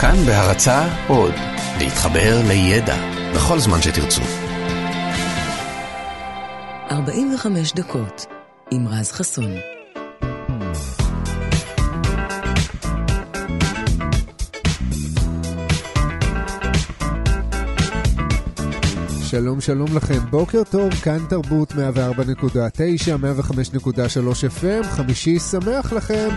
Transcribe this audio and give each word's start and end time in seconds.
כאן 0.00 0.16
בהרצה 0.26 0.88
עוד, 1.08 1.34
להתחבר 1.78 2.40
לידע 2.48 2.96
בכל 3.34 3.58
זמן 3.58 3.82
שתרצו. 3.82 4.22
45 6.90 7.72
דקות 7.72 8.26
עם 8.70 8.88
רז 8.88 9.12
חסון. 9.12 9.50
שלום 19.22 19.60
שלום 19.60 19.96
לכם, 19.96 20.18
בוקר 20.30 20.62
טוב, 20.70 20.94
כאן 20.94 21.18
תרבות 21.28 21.72
104.9, 21.72 21.76
105.3 21.76 21.80
FM, 24.60 24.84
חמישי 24.84 25.38
שמח 25.38 25.92
לכם. 25.92 26.28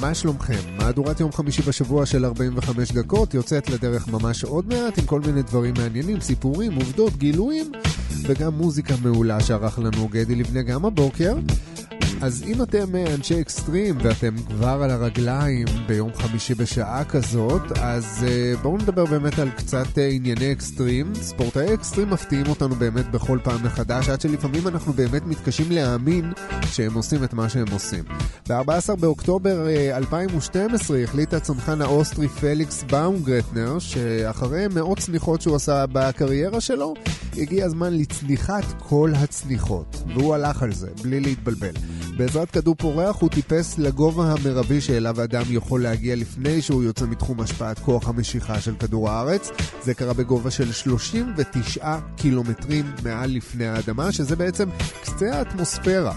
מה 0.00 0.14
שלומכם? 0.14 0.76
מהדורת 0.76 1.20
יום 1.20 1.32
חמישי 1.32 1.62
בשבוע 1.62 2.06
של 2.06 2.24
45 2.24 2.92
דקות 2.92 3.34
יוצאת 3.34 3.70
לדרך 3.70 4.08
ממש 4.08 4.44
עוד 4.44 4.68
מעט 4.68 4.98
עם 4.98 5.06
כל 5.06 5.20
מיני 5.20 5.42
דברים 5.42 5.74
מעניינים, 5.78 6.20
סיפורים, 6.20 6.74
עובדות, 6.74 7.16
גילויים 7.16 7.72
וגם 8.22 8.54
מוזיקה 8.54 8.94
מעולה 9.02 9.40
שערך 9.40 9.78
לנו 9.78 10.08
גדי 10.08 10.34
לבנה 10.34 10.62
גם 10.62 10.84
הבוקר. 10.84 11.34
אז 12.22 12.42
אם 12.46 12.62
אתם 12.62 12.96
אה, 12.96 13.14
אנשי 13.14 13.40
אקסטרים 13.40 13.98
ואתם 14.02 14.34
כבר 14.48 14.80
על 14.82 14.90
הרגליים 14.90 15.66
ביום 15.86 16.10
חמישי 16.14 16.54
בשעה 16.54 17.04
כזאת, 17.04 17.62
אז 17.78 18.26
uh, 18.26 18.58
בואו 18.62 18.76
נדבר 18.76 19.04
באמת 19.04 19.38
על 19.38 19.50
קצת 19.50 19.86
uh, 19.86 20.00
ענייני 20.10 20.52
אקסטרים. 20.52 21.14
ספורטאי 21.14 21.74
אקסטרים 21.74 22.10
מפתיעים 22.10 22.46
אותנו 22.46 22.74
באמת 22.74 23.10
בכל 23.10 23.38
פעם 23.44 23.64
מחדש, 23.64 24.08
עד 24.08 24.20
שלפעמים 24.20 24.68
אנחנו 24.68 24.92
באמת 24.92 25.26
מתקשים 25.26 25.66
להאמין 25.70 26.32
שהם 26.66 26.94
עושים 26.94 27.24
את 27.24 27.34
מה 27.34 27.48
שהם 27.48 27.68
עושים. 27.72 28.04
ב-14 28.48 28.96
באוקטובר 29.00 29.66
אה, 29.66 29.96
2012 29.96 30.98
החליט 30.98 31.34
הצנחן 31.34 31.82
האוסטרי 31.82 32.28
פליקס 32.28 32.82
באומגרטנר, 32.82 33.78
שאחרי 33.78 34.66
מאות 34.74 34.98
צניחות 34.98 35.40
שהוא 35.40 35.56
עשה 35.56 35.84
בקריירה 35.92 36.60
שלו, 36.60 36.94
הגיע 37.36 37.64
הזמן 37.64 37.94
לצניחת 37.94 38.64
כל 38.78 39.12
הצניחות. 39.16 40.02
והוא 40.14 40.34
הלך 40.34 40.62
על 40.62 40.72
זה, 40.72 40.88
בלי 41.02 41.20
להתבלבל. 41.20 41.72
בעזרת 42.16 42.50
כדור 42.50 42.74
פורח 42.74 43.16
הוא 43.20 43.30
טיפס 43.30 43.78
לגובה 43.78 44.32
המרבי 44.32 44.80
שאליו 44.80 45.24
אדם 45.24 45.42
יכול 45.50 45.82
להגיע 45.82 46.16
לפני 46.16 46.62
שהוא 46.62 46.82
יוצא 46.82 47.06
מתחום 47.06 47.40
השפעת 47.40 47.78
כוח 47.78 48.08
המשיכה 48.08 48.60
של 48.60 48.74
כדור 48.76 49.10
הארץ. 49.10 49.50
זה 49.82 49.94
קרה 49.94 50.12
בגובה 50.12 50.50
של 50.50 50.72
39 50.72 51.98
קילומטרים 52.16 52.84
מעל 53.04 53.30
לפני 53.30 53.66
האדמה, 53.66 54.12
שזה 54.12 54.36
בעצם 54.36 54.68
קצה 55.02 55.38
האטמוספירה. 55.38 56.14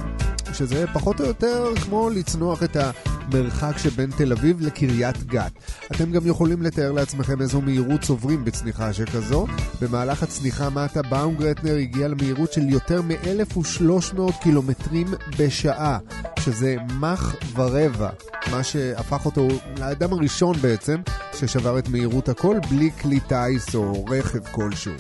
שזה 0.54 0.86
פחות 0.94 1.22
או 1.22 1.26
יותר 1.26 1.74
כמו 1.86 2.10
לצנוח 2.10 2.64
את 2.64 2.78
המרחק 2.78 3.78
שבין 3.78 4.10
תל 4.18 4.32
אביב 4.32 4.62
לקריית 4.62 5.24
גת. 5.24 5.52
אתם 5.92 6.12
גם 6.12 6.28
יכולים 6.28 6.62
לתאר 6.62 6.92
לעצמכם 6.92 7.42
איזו 7.42 7.62
מהירות 7.62 8.02
צוברים 8.02 8.46
בצניחה 8.46 8.94
שכזו. 8.94 9.48
במהלך 9.82 10.24
הצניחה 10.24 10.70
מטה 10.70 11.02
באונגרטנר 11.02 11.76
הגיע 11.76 12.08
למהירות 12.08 12.54
של 12.54 12.70
יותר 12.70 13.02
מ-1,300 13.02 14.22
קילומטרים 14.42 15.08
בשעה, 15.40 15.98
שזה 16.40 16.76
מח 17.00 17.36
ורבע, 17.56 18.10
מה 18.52 18.64
שהפך 18.64 19.26
אותו 19.26 19.48
לאדם 19.80 20.14
הראשון 20.14 20.56
בעצם 20.58 21.02
ששבר 21.34 21.80
את 21.80 21.90
מהירות 21.90 22.30
הכל 22.30 22.58
בלי 22.70 22.92
כלי 23.02 23.20
טיס 23.20 23.76
או 23.76 24.06
רכב 24.06 24.40
כלשהו. 24.52 24.94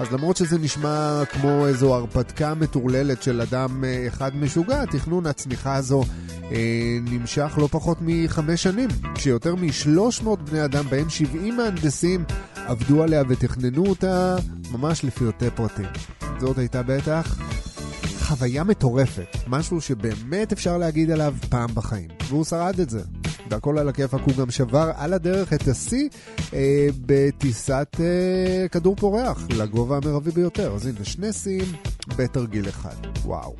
אז 0.00 0.12
למרות 0.12 0.36
שזה 0.36 0.58
נשמע 0.58 1.22
כמו 1.30 1.66
איזו 1.66 1.94
הרפתקה 1.94 2.54
מטורללת 2.54 3.22
של 3.22 3.40
אדם 3.40 3.84
אה, 3.84 4.04
אחד 4.08 4.36
משוגע, 4.36 4.84
תכנון 4.84 5.26
הצמיחה 5.26 5.74
הזו 5.74 6.02
אה, 6.52 6.98
נמשך 7.02 7.58
לא 7.58 7.68
פחות 7.70 7.98
מחמש 8.00 8.62
שנים, 8.62 8.88
כשיותר 9.14 9.54
מ-300 9.54 10.36
בני 10.50 10.64
אדם, 10.64 10.84
בהם 10.90 11.10
70 11.10 11.56
מהנדסים, 11.56 12.24
עבדו 12.54 13.02
עליה 13.02 13.22
ותכננו 13.28 13.86
אותה 13.86 14.36
ממש 14.70 15.04
לפרטי 15.04 15.50
פרטים. 15.54 15.86
זאת 16.38 16.58
הייתה 16.58 16.82
בטח 16.82 17.38
חוויה 18.20 18.64
מטורפת, 18.64 19.36
משהו 19.46 19.80
שבאמת 19.80 20.52
אפשר 20.52 20.78
להגיד 20.78 21.10
עליו 21.10 21.34
פעם 21.48 21.74
בחיים, 21.74 22.08
והוא 22.28 22.44
שרד 22.44 22.80
את 22.80 22.90
זה. 22.90 23.00
והכל 23.50 23.78
על 23.78 23.88
הכיפאק, 23.88 24.20
הוא 24.24 24.34
גם 24.34 24.50
שבר 24.50 24.90
על 24.96 25.12
הדרך 25.12 25.52
את 25.52 25.68
השיא 25.68 26.08
אה, 26.54 26.88
בטיסת 27.06 27.96
אה, 28.00 28.68
כדור 28.68 28.96
פורח 28.96 29.46
לגובה 29.50 29.96
המרבי 29.96 30.30
ביותר. 30.30 30.74
אז 30.74 30.86
הנה, 30.86 31.04
שני 31.04 31.32
שיאים 31.32 31.72
בתרגיל 32.16 32.68
אחד. 32.68 32.94
וואו. 33.24 33.54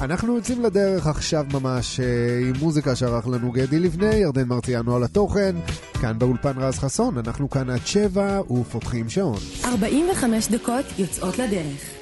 אנחנו 0.00 0.36
יוצאים 0.36 0.62
לדרך 0.62 1.06
עכשיו 1.06 1.46
ממש 1.52 2.00
אה, 2.00 2.06
עם 2.48 2.52
מוזיקה 2.60 2.96
שערך 2.96 3.28
לנו 3.28 3.52
גדי 3.52 3.78
לבנה, 3.78 4.14
ירדן 4.14 4.48
מרציאנו 4.48 4.96
על 4.96 5.04
התוכן, 5.04 5.56
כאן 6.00 6.18
באולפן 6.18 6.58
רז 6.58 6.78
חסון, 6.78 7.18
אנחנו 7.18 7.50
כאן 7.50 7.70
עד 7.70 7.86
שבע 7.86 8.40
ופותחים 8.50 9.08
שעון. 9.08 9.38
45 9.64 10.48
דקות 10.48 10.84
יוצאות 10.98 11.38
לדרך. 11.38 11.99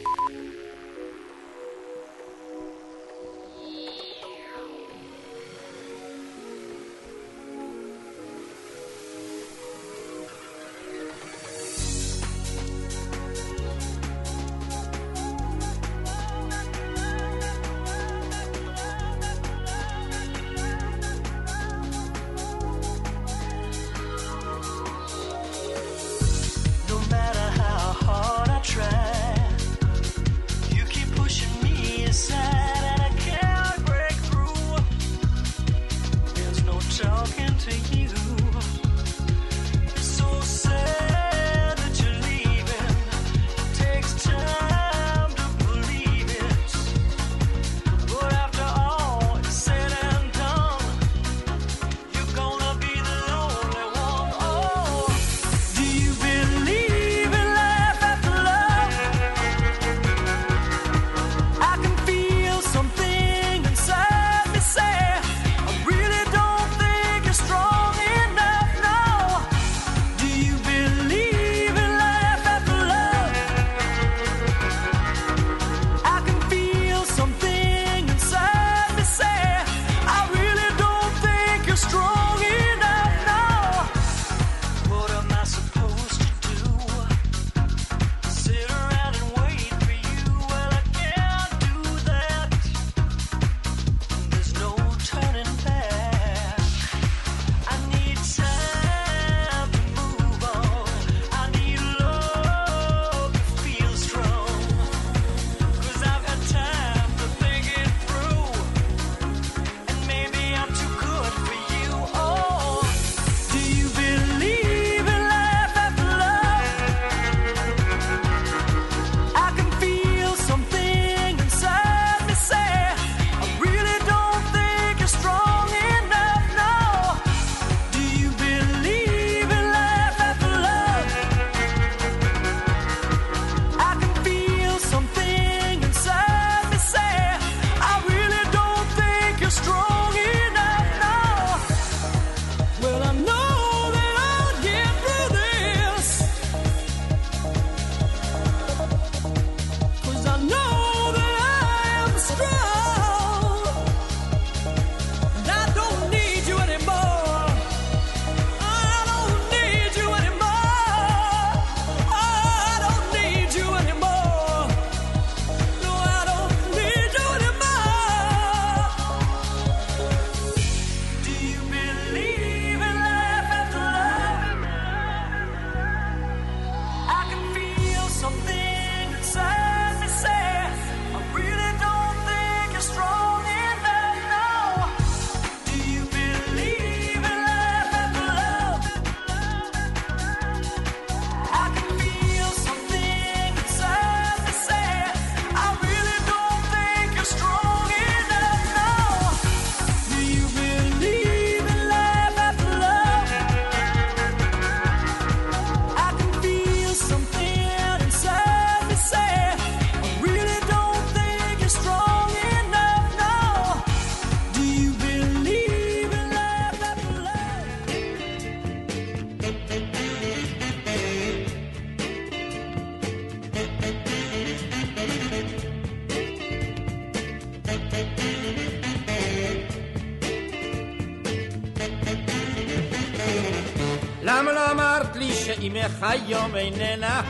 איננה? 236.58 237.22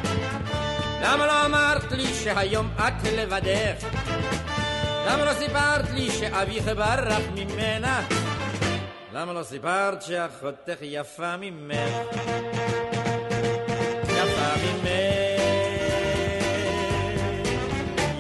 למה 1.03 1.27
לא 1.27 1.47
אמרת 1.47 1.93
לי 1.93 2.07
שהיום 2.07 2.69
את 2.79 3.09
לבדך? 3.17 3.87
למה 5.07 5.25
לא 5.25 5.33
סיפרת 5.35 5.91
לי 5.91 6.11
שאביך 6.11 6.65
ברח 6.65 7.23
ממנה? 7.35 8.03
למה 9.13 9.33
לא 9.33 9.43
סיפרת 9.43 10.03
שאחותך 10.03 10.79
יפה 10.83 11.37
ממך? 11.37 12.17
יפה 14.05 14.51
ממך, 14.65 15.43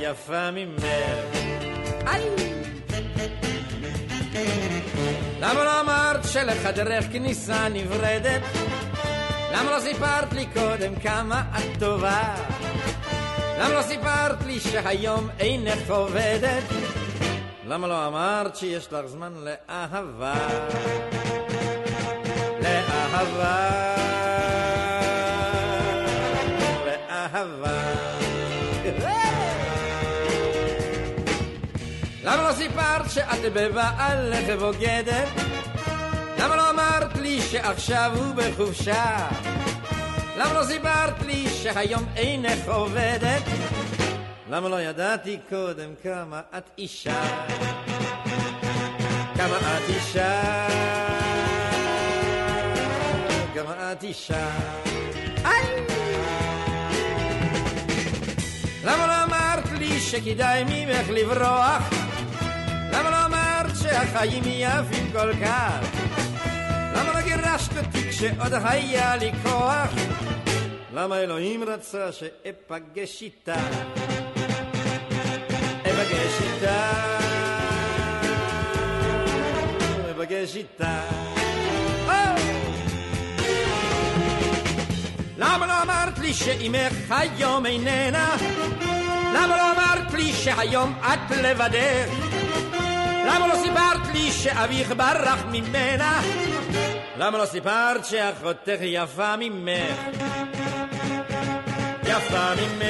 יפה 0.00 0.50
ממך. 0.50 1.38
למה 5.40 5.64
לא 5.64 5.80
אמרת 5.80 6.24
שלחדרך 6.24 7.04
כניסה 7.12 7.68
נברדת? 7.68 8.57
למה 9.58 9.70
לא 9.70 9.80
סיפרת 9.80 10.32
לי 10.32 10.46
קודם 10.46 11.00
כמה 11.00 11.42
את 11.58 11.78
טובה? 11.80 12.34
למה 13.58 13.74
לא 13.74 13.82
סיפרת 13.82 14.44
לי 14.46 14.60
שהיום 14.60 15.28
אינך 15.38 15.90
עובדת? 15.90 16.62
למה 17.66 17.86
לא 17.86 18.06
אמרת 18.06 18.56
שיש 18.56 18.92
לך 18.92 19.06
זמן 19.06 19.32
לאהבה? 19.36 20.34
לאהבה, 22.62 23.94
לאהבה. 26.86 27.80
למה 32.24 32.48
לא 32.48 32.52
סיפרת 32.52 33.10
שאת 33.10 33.52
בבעלך 33.52 34.60
בוגדת? 34.60 35.28
למה 36.38 36.56
לא 36.56 36.70
אמרת 36.70 37.16
לי 37.16 37.40
שעכשיו 37.40 38.12
הוא 38.16 38.34
בחופשה? 38.34 39.28
למה 40.36 40.52
לא 40.52 40.64
סיפרת 40.64 41.22
לי 41.26 41.48
שהיום 41.48 42.04
אינך 42.16 42.68
עובדת? 42.68 43.42
למה 44.50 44.68
לא 44.68 44.80
ידעתי 44.80 45.38
קודם 45.48 45.90
כמה 46.02 46.40
את 46.58 46.70
אישה? 46.78 47.22
כמה 49.36 49.56
את 49.56 49.88
אישה? 49.88 50.42
כמה 53.54 53.92
את 53.92 54.02
אישה? 54.02 54.50
למה 58.84 59.06
לא 59.06 59.24
אמרת 59.24 59.72
לי 59.78 60.00
שכדאי 60.00 60.64
ממך 60.64 61.08
לברוח? 61.08 61.90
למה 62.92 63.10
לא 63.10 63.26
אמרת 63.26 63.76
שהחיים 63.82 64.42
יפים 64.46 65.12
כל 65.12 65.32
כך? 65.44 65.97
גירשת 67.42 67.76
אותי 67.76 68.10
כשעוד 68.10 68.52
היה 68.64 69.16
לי 69.16 69.32
כוח? 69.42 69.90
למה 70.94 71.18
אלוהים 71.18 71.64
רצה 71.64 72.12
שאפגש 72.12 73.22
איתה? 73.22 73.54
אפגש 75.82 76.40
איתה, 76.42 76.90
אפגש 80.10 80.56
איתה. 80.56 81.00
למה 85.38 85.66
לא 85.66 85.82
אמרת 85.82 86.18
לי 86.18 86.34
שאימך 86.34 86.92
היום 87.10 87.66
איננה? 87.66 88.36
למה 89.34 89.56
לא 89.56 89.72
אמרת 89.72 90.12
לי 90.14 90.32
שהיום 90.32 90.94
את 91.00 91.36
לבדך? 91.36 92.08
למה 93.26 93.46
לא 93.46 93.54
סיפרת 93.62 94.14
לי 94.14 94.32
שאביך 94.32 94.92
ברח 94.96 95.44
ממנה? 95.52 96.20
למה 97.18 97.38
לא 97.38 97.46
סיפרת 97.46 98.04
שאחותך 98.04 98.78
יפה 98.80 99.34
ממך? 99.38 99.98
יפה 102.04 102.54
ממך, 102.54 102.82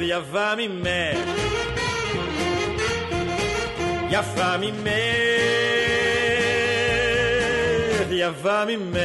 יפה 0.00 0.54
ממך, 0.56 1.18
יפה 4.10 4.56
ממך, 4.56 4.88
יפה 8.10 8.64
ממך, 8.64 8.96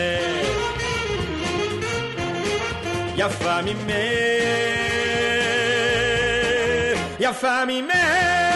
יפה 3.17 3.61
ממך, 3.61 3.91
יפה 7.19 7.65
ממך. 7.65 8.46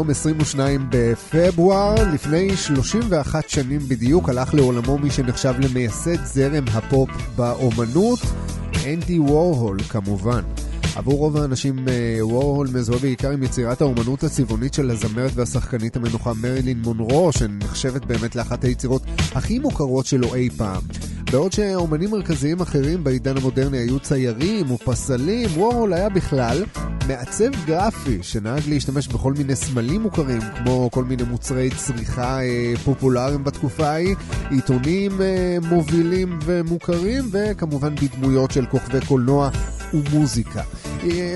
היום 0.00 0.10
22 0.10 0.86
בפברואר, 0.90 1.94
לפני 2.14 2.56
31 2.56 3.48
שנים 3.48 3.80
בדיוק, 3.88 4.28
הלך 4.28 4.54
לעולמו 4.54 4.98
מי 4.98 5.10
שנחשב 5.10 5.54
למייסד 5.58 6.24
זרם 6.24 6.64
הפופ 6.72 7.10
באומנות, 7.36 8.18
אנדי 8.86 9.18
וורהול 9.18 9.82
כמובן. 9.82 10.40
עבור 10.96 11.18
רוב 11.18 11.36
האנשים 11.36 11.76
וורהול 12.20 12.68
מזוהה 12.74 12.98
בעיקר 12.98 13.30
עם 13.30 13.42
יצירת 13.42 13.80
האומנות 13.80 14.24
הצבעונית 14.24 14.74
של 14.74 14.90
הזמרת 14.90 15.30
והשחקנית 15.34 15.96
המנוחה 15.96 16.32
מרילין 16.34 16.82
מונרו, 16.82 17.32
שנחשבת 17.32 18.04
באמת 18.04 18.36
לאחת 18.36 18.64
היצירות 18.64 19.02
הכי 19.34 19.58
מוכרות 19.58 20.06
שלו 20.06 20.34
אי 20.34 20.50
פעם. 20.56 20.82
בעוד 21.30 21.52
שאומנים 21.52 22.10
מרכזיים 22.10 22.60
אחרים 22.60 23.04
בעידן 23.04 23.36
המודרני 23.36 23.78
היו 23.78 24.00
ציירים 24.00 24.70
ופסלים, 24.70 25.48
וורהול 25.54 25.92
היה 25.92 26.08
בכלל 26.08 26.64
מעצב 27.08 27.50
גרפי 27.66 28.18
שנהג 28.22 28.62
להשתמש 28.68 29.08
בכל 29.08 29.32
מיני 29.32 29.56
סמלים 29.56 30.00
מוכרים, 30.00 30.40
כמו 30.40 30.90
כל 30.90 31.04
מיני 31.04 31.22
מוצרי 31.22 31.70
צריכה 31.76 32.42
אה, 32.42 32.72
פופולריים 32.84 33.44
בתקופה 33.44 33.88
ההיא, 33.88 34.16
עיתונים 34.50 35.22
אה, 35.22 35.56
מובילים 35.68 36.38
ומוכרים, 36.44 37.24
וכמובן 37.32 37.94
בדמויות 37.94 38.50
של 38.50 38.66
כוכבי 38.66 38.98
קולנוע 39.06 39.50
ומוזיקה. 39.94 40.62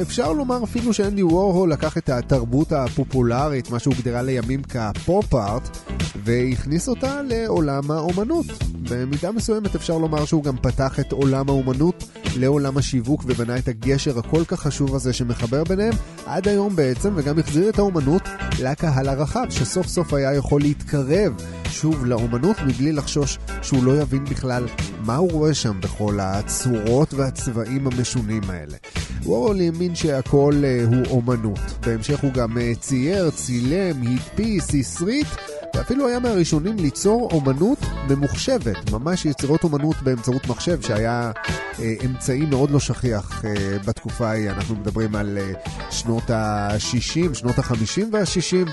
אפשר 0.02 0.32
לומר 0.32 0.64
אפילו 0.64 0.92
שאנדי 0.92 1.23
וורהול 1.23 1.73
לקח 1.73 1.99
את 1.99 2.08
התרבות 2.08 2.73
הפופולרית, 2.73 3.70
מה 3.70 3.78
שהוגדרה 3.78 4.23
לימים 4.23 4.62
כפופ-ארט, 4.62 5.78
והכניס 6.25 6.88
אותה 6.88 7.20
לעולם 7.23 7.90
האומנות. 7.90 8.46
במידה 8.90 9.32
מסוימת 9.32 9.75
אפשר 9.75 9.99
לומר 9.99 10.25
שהוא 10.25 10.44
גם 10.44 10.56
פתח 10.56 11.00
את 11.00 11.12
עולם 11.12 11.49
האומנות 11.49 12.04
לעולם 12.37 12.78
השיווק 12.78 13.25
ובנה 13.26 13.58
את 13.58 13.68
הגשר 13.68 14.18
הכל 14.18 14.44
כך 14.44 14.61
חשוב 14.61 14.94
הזה 14.94 15.12
שמחבר 15.12 15.64
ביניהם 15.64 15.94
עד 16.26 16.49
היום 16.49 16.76
בעצם, 16.76 17.12
וגם 17.16 17.38
החזיר 17.38 17.68
את 17.68 17.78
האומנות 17.78 18.23
לקהל 18.62 19.08
הרחב, 19.08 19.46
שסוף 19.50 19.87
סוף 19.87 20.14
היה 20.14 20.34
יכול 20.34 20.61
להתקרב 20.61 21.32
שוב 21.75 22.04
לאומנות 22.04 22.57
מבלי 22.66 22.93
לחשוש 22.93 23.38
שהוא 23.62 23.85
לא 23.85 24.02
יבין 24.02 24.25
בכלל 24.25 24.66
מה 25.00 25.16
הוא 25.16 25.31
רואה 25.31 25.54
שם 25.54 25.81
בכל 25.81 26.19
הצורות 26.21 27.14
והצבעים 27.14 27.87
המשונים 27.87 28.43
האלה. 28.49 28.76
וורול 29.23 29.61
האמין 29.61 29.95
שהכל 29.95 30.54
uh, 30.62 30.95
הוא 30.95 31.07
אומנות. 31.11 31.59
בהמשך 31.81 32.21
הוא 32.21 32.33
גם 32.33 32.57
uh, 32.57 32.81
צייר, 32.81 33.31
צילם, 33.31 34.02
הדפיס, 34.02 34.75
הסריט. 34.75 35.26
ואפילו 35.75 36.09
היה 36.09 36.19
מהראשונים 36.19 36.76
ליצור 36.76 37.31
אומנות 37.33 37.78
ממוחשבת, 38.09 38.90
ממש 38.90 39.25
יצירות 39.25 39.64
אומנות 39.64 39.97
באמצעות 40.02 40.47
מחשב, 40.47 40.81
שהיה 40.83 41.33
אה, 41.81 41.95
אמצעי 42.04 42.40
מאוד 42.40 42.71
לא 42.71 42.81
שכיח 42.81 43.45
אה, 43.45 43.78
בתקופה 43.87 44.28
ההיא. 44.28 44.50
אנחנו 44.50 44.75
מדברים 44.75 45.14
על 45.14 45.38
אה, 45.38 45.52
שנות 45.90 46.31
ה-60, 46.31 47.35
שנות 47.35 47.59
ה-50 47.59 48.02
וה-60. 48.12 48.71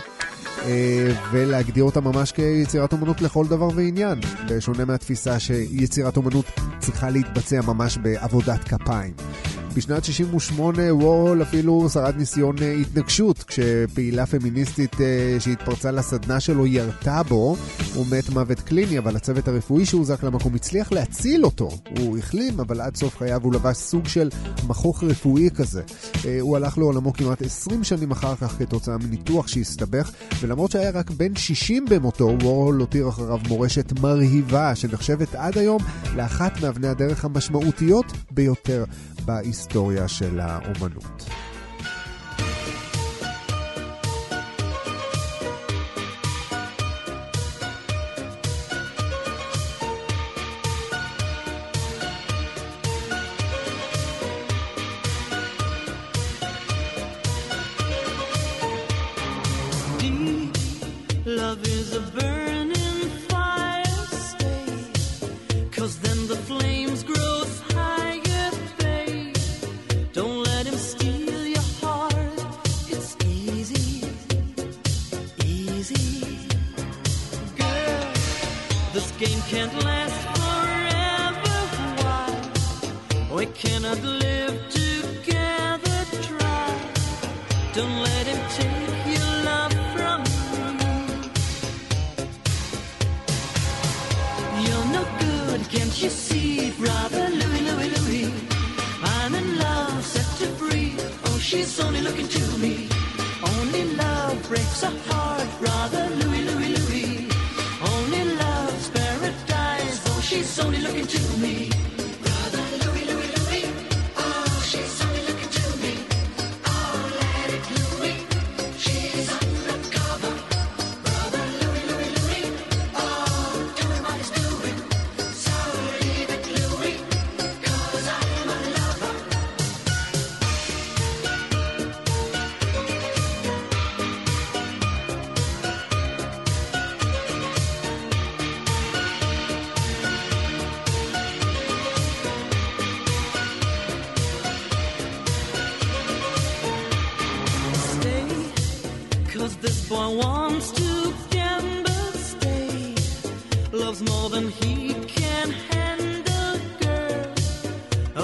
אה, 0.66 1.14
ולהגדיר 1.32 1.84
אותה 1.84 2.02
ממש 2.02 2.32
כיצירת 2.32 2.94
אומנות 2.94 3.22
לכל 3.22 3.46
דבר 3.48 3.70
ועניין, 3.76 4.20
בשונה 4.50 4.86
מהתפיסה 4.86 5.40
שיצירת 5.40 6.18
אומנות 6.18 6.46
צריכה 6.80 7.10
להתבצע 7.10 7.62
ממש 7.62 7.98
בעבודת 7.98 8.64
כפיים. 8.64 9.14
בשנת 9.74 10.04
68 10.04 10.94
וורהול 10.94 11.42
אפילו 11.42 11.90
שרד 11.90 12.16
ניסיון 12.18 12.56
אה, 12.62 12.72
התנגשות 12.72 13.44
כשפעילה 13.44 14.26
פמיניסטית 14.26 15.02
אה, 15.02 15.36
שהתפרצה 15.40 15.92
לסדנה 15.92 16.40
שלו 16.40 16.68
ירתה 16.68 17.24
בו, 17.24 17.56
הוא 17.96 18.06
מת 18.12 18.30
מוות 18.30 18.60
קליני, 18.60 18.98
אבל 18.98 19.16
הצוות 19.16 19.48
הרפואי 19.48 19.86
שהוזק 19.86 20.24
למקום 20.24 20.56
הצליח 20.56 20.92
להציל 20.92 21.46
אותו. 21.46 21.70
הוא 22.00 22.18
החלים, 22.18 22.60
אבל 22.60 22.82
עד 22.82 22.96
סוף 22.96 23.18
חייו 23.18 23.42
הוא 23.44 23.54
לבש 23.54 23.78
סוג 23.78 24.08
של 24.08 24.30
מכוך 24.68 25.04
רפואי 25.04 25.50
כזה. 25.56 25.82
הוא 26.40 26.58
הלך 26.58 26.78
לעולמו 26.78 27.14
כמעט 27.14 27.42
20 27.42 27.84
שנים 27.84 28.12
אחר 28.12 28.36
כך 28.36 28.56
כתוצאה 28.60 28.98
מניתוח 28.98 29.48
שהסתבך, 29.48 30.12
ולמרות 30.42 30.72
שהיה 30.72 30.92
רק 30.92 31.10
בן 31.10 31.36
60 31.36 31.86
במותו, 31.90 32.38
וורהול 32.42 32.80
הותיר 32.80 33.10
אחריו 33.10 33.40
מורשת 33.48 34.00
מרהיבה, 34.00 34.76
שנחשבת 34.76 35.36
עד 35.36 35.58
היום 35.58 35.82
לאחת 36.16 36.62
מאבני 36.62 36.88
הדרך 36.88 37.26
המשמעותיות 37.26 38.06
ביותר 38.32 38.84
בהיסטוריה 39.26 40.08
של 40.08 40.40
האומנות. 40.40 41.24
can't 79.52 79.84
last 79.84 80.20
forever. 80.38 81.58
Why? 82.02 83.36
We 83.36 83.44
it 83.44 83.54
cannot 83.54 84.02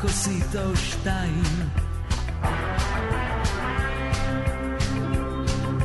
כוסית 0.00 0.56
או 0.56 0.76
שתיים. 0.76 1.42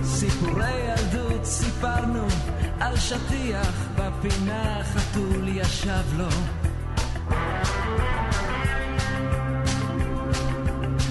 סיפורי 0.04 0.72
ילדות 0.72 1.46
סיפרנו 1.46 2.28
על 2.80 2.98
שטיח 2.98 3.88
בפינה 3.96 4.84
חתול 4.84 5.48
ישב 5.48 6.04
לו. 6.18 6.30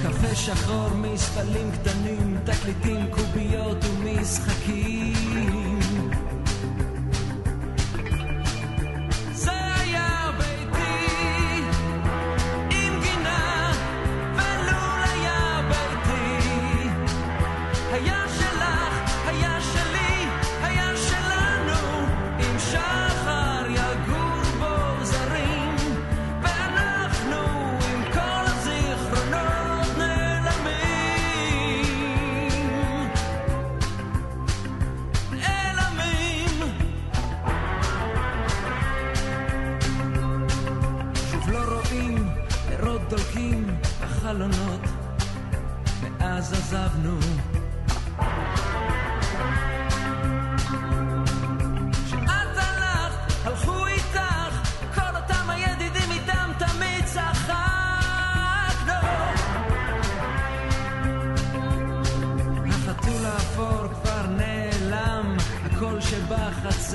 קפה 0.03 0.35
שחור 0.35 0.89
מספלים 0.95 1.73
קטנים, 1.73 2.39
תקליטים, 2.45 3.07
קוביות 3.11 3.85
ומשחקים. 3.85 5.72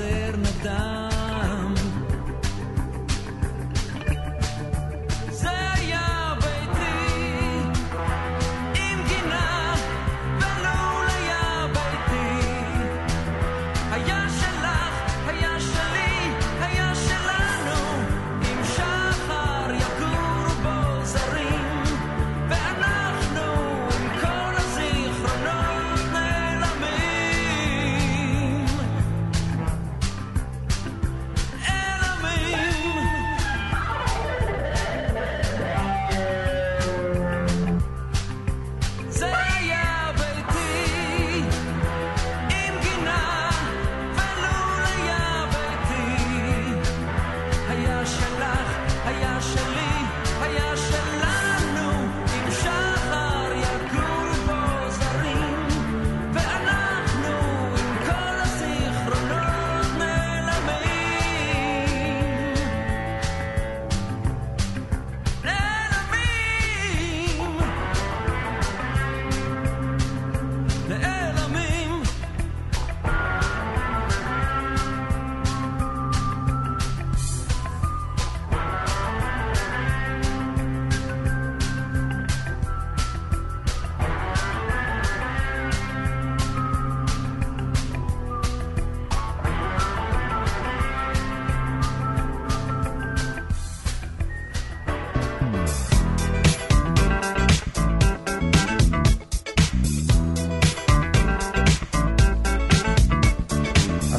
eternidade. 0.08 0.97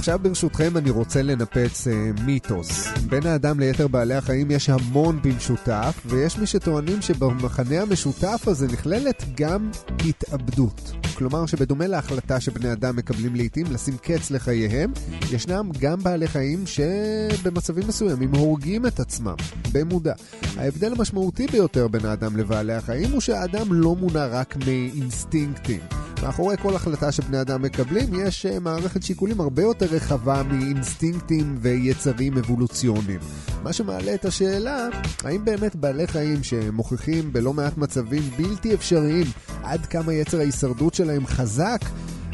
עכשיו 0.10 0.20
ברשותכם 0.24 0.78
אני 0.78 0.90
רוצה 0.90 1.22
לנפץ 1.22 1.88
אה, 1.88 2.12
מיתוס. 2.26 2.88
בין 3.10 3.26
האדם 3.26 3.60
ליתר 3.60 3.88
בעלי 3.88 4.16
החיים 4.16 4.52
יש 4.52 4.70
המון 4.70 5.20
במשותף, 5.22 6.02
ויש 6.06 6.38
מי 6.38 6.46
שטוענים 6.46 7.02
שבמחנה 7.02 7.82
המשותף 7.82 8.44
הזה 8.48 8.68
נכללת 8.68 9.24
גם 9.36 9.72
התאבדות. 10.06 10.92
כלומר 11.16 11.46
שבדומה 11.46 11.88
להחלטה 11.88 12.40
שבני 12.40 12.72
אדם 12.72 12.96
מקבלים 12.96 13.36
לעיתים 13.36 13.66
לשים 13.72 13.98
קץ 13.98 14.32
לחייהם, 14.32 14.92
ישנם 15.32 15.70
גם 15.80 16.04
בעלי 16.04 16.28
חיים 16.28 16.64
שבמצבים 16.66 17.88
מסוימים 17.88 18.36
הורגים 18.36 18.86
את 18.86 19.00
עצמם, 19.00 19.36
במודע. 19.72 20.14
ההבדל 20.58 20.92
המשמעותי 20.92 21.48
ביותר 21.48 21.88
בין 21.88 22.06
האדם 22.06 22.38
לבעלי 22.38 22.74
החיים 22.74 23.12
הוא 23.12 23.22
שהאדם 23.22 23.74
לא 23.74 23.96
מונע 23.96 24.28
רק 24.28 24.56
מאינסטינקטים. 24.66 26.09
מאחורי 26.24 26.58
כל 26.58 26.76
החלטה 26.76 27.12
שבני 27.12 27.42
אדם 27.42 27.62
מקבלים 27.62 28.26
יש 28.26 28.46
אה, 28.46 28.60
מערכת 28.60 29.04
שיקולים 29.04 29.42
הרבה 29.42 29.62
יותר 29.62 29.86
רחבה 29.86 30.44
מאינסטינקטים 30.44 31.58
ויצרים 31.62 32.38
אבולוציוניים. 32.38 33.20
מה 33.64 33.74
שמעלה 33.74 34.14
את 34.14 34.26
השאלה, 34.26 34.88
האם 35.24 35.46
באמת 35.46 35.76
בעלי 35.76 36.08
חיים 36.08 36.44
שמוכיחים 36.44 37.34
בלא 37.34 37.54
מעט 37.54 37.78
מצבים 37.78 38.24
בלתי 38.38 38.74
אפשריים 38.74 39.26
עד 39.64 39.86
כמה 39.86 40.14
יצר 40.14 40.40
ההישרדות 40.40 40.94
שלהם 40.94 41.28
חזק, 41.28 41.82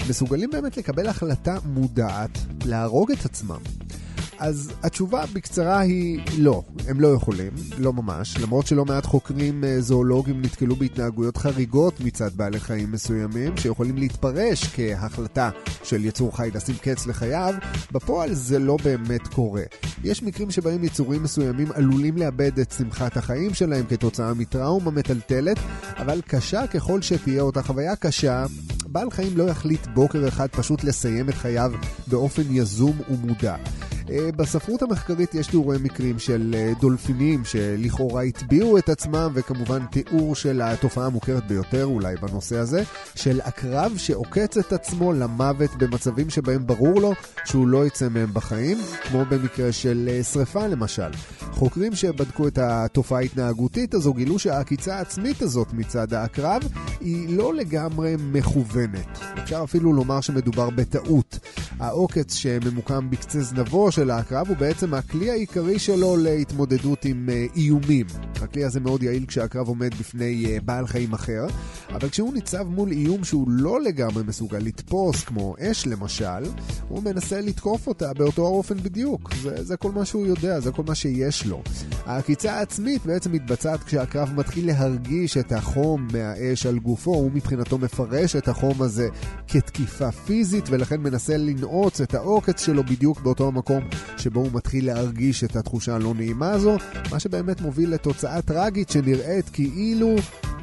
מסוגלים 0.10 0.50
באמת 0.50 0.78
לקבל 0.78 1.08
החלטה 1.08 1.58
מודעת 1.66 2.38
להרוג 2.66 3.12
את 3.12 3.26
עצמם? 3.26 3.60
אז 4.40 4.72
התשובה 4.84 5.24
בקצרה 5.34 5.80
היא 5.80 6.20
לא, 6.38 6.64
הם 6.88 7.00
לא 7.00 7.08
יכולים, 7.08 7.52
לא 7.78 7.94
ממש, 7.94 8.38
למרות 8.38 8.68
שלא 8.68 8.86
מעט 8.86 9.06
חוקרים 9.06 9.64
אה, 9.64 9.82
זואולוגים 9.82 10.42
נתקלו 10.42 10.76
בהתנהגויות 10.76 11.38
חריגות 11.38 12.00
מצד 12.00 12.30
בעלי 12.36 12.60
חיים 12.60 12.92
מסוימים, 12.92 13.58
שיכולים 13.58 13.98
להתפרש 13.98 14.64
כהחלטה 14.76 15.50
של 15.84 16.06
יצור 16.06 16.38
חי 16.38 16.50
לשים 16.54 16.76
קץ 16.82 17.08
לחייו, 17.08 17.54
בפועל 17.92 18.34
זה 18.34 18.60
לא 18.60 18.78
באמת 18.84 19.28
קורה. 19.28 19.64
יש 20.04 20.24
מקרים 20.24 20.52
שבהם 20.52 20.84
יצורים 20.84 21.24
מסוימים 21.24 21.68
עלולים 21.74 22.18
לאבד 22.18 22.60
את 22.60 22.72
שמחת 22.72 23.18
החיים 23.18 23.54
שלהם 23.54 23.86
כתוצאה 23.86 24.34
מטראומה 24.34 24.92
מטלטלת, 24.92 25.58
אבל 25.98 26.22
קשה 26.28 26.68
ככל 26.68 27.02
שתהיה 27.02 27.42
אותה 27.42 27.64
חוויה 27.64 27.96
קשה, 27.96 28.46
בעל 28.88 29.12
חיים 29.12 29.38
לא 29.38 29.44
יחליט 29.44 29.88
בוקר 29.94 30.28
אחד 30.28 30.48
פשוט 30.48 30.84
לסיים 30.84 31.30
את 31.30 31.34
חייו 31.34 31.72
באופן 32.08 32.44
יזום 32.50 33.00
ומודע. 33.10 33.56
אה, 34.10 34.32
בספרות 34.36 34.82
המחקרית 34.82 35.36
יש 35.36 35.48
תיאורי 35.48 35.78
מקרים 35.82 36.20
של 36.20 36.56
אה, 36.58 36.74
דולפינים 36.80 37.46
שלכאורה 37.46 38.24
הטביעו 38.24 38.78
את 38.78 38.90
עצמם, 38.90 39.32
וכמובן 39.34 39.86
תיאור 39.86 40.36
של 40.36 40.62
התופעה 40.62 41.06
המוכרת 41.06 41.48
ביותר 41.48 41.86
אולי 41.86 42.16
בנושא 42.16 42.58
הזה, 42.58 42.84
של 43.16 43.42
עקרב 43.42 43.94
שעוקץ 43.98 44.58
את 44.58 44.74
עצמו 44.74 45.14
למוות 45.14 45.76
במצבים 45.76 46.30
שבהם 46.30 46.68
ברור 46.68 47.02
לו 47.02 47.14
שהוא 47.46 47.68
לא 47.68 47.86
יצא 47.86 48.10
מהם 48.10 48.34
בחיים, 48.34 48.78
כמו 49.04 49.26
במקרה 49.26 49.72
של 49.72 50.10
אה, 50.12 50.24
שריפה 50.24 50.68
למשל. 50.68 51.12
חוקרים 51.52 51.96
שבדקו 51.96 52.48
את 52.48 52.58
התופעה 52.58 53.20
ההתנהגותית 53.20 53.94
הזו 53.94 54.14
גילו 54.14 54.40
שהעקיצה 54.40 54.96
העצמית 54.96 55.42
הזאת 55.42 55.74
מצד 55.74 56.14
העקרב 56.14 56.62
היא 57.00 57.38
לא 57.38 57.54
לגמרי 57.54 58.16
מכוונת. 58.20 59.20
אפשר 59.44 59.62
אפילו 59.64 59.94
לומר 59.94 60.22
שמדובר 60.22 60.70
בטעות. 60.70 61.40
העוקץ 61.80 62.34
שממוקם 62.34 63.10
בקצה 63.10 63.42
זנבו 63.42 63.92
של 63.96 64.12
העקרב 64.12 64.48
הוא 64.48 64.58
בעצם 64.58 64.94
הכלי 64.94 65.32
העיקרי 65.32 65.80
שלו 65.80 66.18
להתמודדות 66.18 67.06
עם 67.06 67.30
אה, 67.30 67.46
איומים. 67.56 68.06
הכלי 68.42 68.64
הזה 68.64 68.80
מאוד 68.80 69.04
יעיל 69.04 69.26
כשהעקרב 69.26 69.68
עומד 69.68 69.96
בפני 70.00 70.46
אה, 70.46 70.58
בעל 70.66 70.88
חיים 70.88 71.14
אחר, 71.14 71.46
אבל 71.90 72.10
כשהוא 72.10 72.34
ניצב 72.34 72.68
מול 72.68 72.92
איום 72.92 73.24
שהוא 73.24 73.46
לא 73.50 73.82
לגמרי 73.82 74.24
מסוגל 74.28 74.58
לתפוס, 74.58 75.24
כמו 75.24 75.56
אש 75.60 75.88
למשל, 75.88 76.44
הוא 76.88 77.04
מנסה 77.04 77.42
לתקוף 77.42 77.88
אותה 77.88 78.14
באותו 78.14 78.46
האופן 78.46 78.78
בדיוק. 78.78 79.34
זה, 79.42 79.64
זה 79.64 79.78
כל 79.78 79.92
מה 79.92 80.06
שהוא 80.06 80.28
יודע, 80.28 80.60
זה 80.60 80.72
כל 80.72 80.84
מה 80.88 80.96
שיש 80.96 81.46
לו. 81.46 81.62
העקיצה 82.06 82.54
העצמית 82.54 83.06
בעצם 83.06 83.32
מתבצעת 83.32 83.84
כשהעקרב 83.84 84.34
מתחיל 84.36 84.68
להרגיש 84.68 85.38
את 85.38 85.52
החום 85.52 86.08
מהאש 86.14 86.66
על 86.66 86.80
גופו, 86.80 87.14
הוא 87.14 87.32
מבחינתו 87.34 87.78
מפרש 87.78 88.36
את 88.36 88.48
החום 88.48 88.82
הזה 88.82 89.08
כתקיפה 89.48 90.12
פיזית, 90.12 90.66
ולכן 90.70 91.02
מנסה 91.02 91.38
לנעוץ 91.38 92.02
את 92.02 92.14
העוקץ 92.14 92.66
שלו 92.66 92.84
בדיוק 92.84 93.22
באותו 93.22 93.48
המקום 93.48 93.85
שבו 94.18 94.40
הוא 94.40 94.50
מתחיל 94.54 94.86
להרגיש 94.86 95.44
את 95.44 95.56
התחושה 95.56 95.96
הלא 95.96 96.14
נעימה 96.14 96.52
הזו, 96.52 96.78
מה 97.12 97.20
שבאמת 97.20 97.62
מוביל 97.62 97.94
לתוצאה 97.94 98.42
טרגית 98.42 98.90
שנראית 98.90 99.50
כאילו 99.50 100.16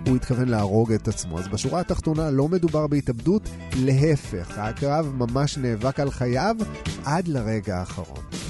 הוא 0.07 0.17
התכוון 0.17 0.49
להרוג 0.49 0.93
את 0.93 1.09
עצמו. 1.09 1.39
אז 1.39 1.49
בשורה 1.49 1.81
התחתונה 1.81 2.31
לא 2.31 2.49
מדובר 2.49 2.87
בהתאבדות, 2.87 3.49
להפך, 3.77 4.59
הקרב 4.59 5.13
ממש 5.17 5.59
נאבק 5.59 6.01
על 6.01 6.11
חייו 6.11 6.57
עד 7.05 7.29
לרגע 7.29 7.77
האחרון. 7.77 8.42